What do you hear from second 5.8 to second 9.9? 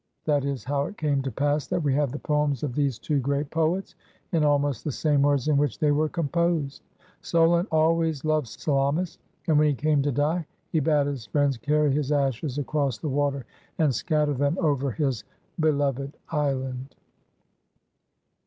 were composed. Solon always loved Salamis, and when he